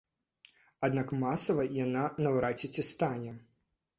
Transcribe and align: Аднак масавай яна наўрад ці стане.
Аднак 0.87 1.11
масавай 1.23 1.69
яна 1.85 2.03
наўрад 2.27 2.65
ці 2.73 2.87
стане. 2.91 3.37